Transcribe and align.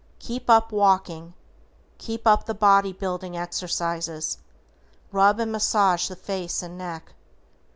KEEP 0.17 0.49
UP 0.49 0.71
WALKING. 0.71 1.35
KEEP 1.99 2.25
UP 2.25 2.43
THE 2.47 2.55
BODY 2.55 2.91
BUILDING 2.91 3.37
EXERCISES. 3.37 4.39
RUB 5.11 5.39
AND 5.39 5.51
MASSAGE 5.51 6.07
THE 6.07 6.15
FACE 6.15 6.63
AND 6.63 6.75
NECK. 6.75 7.13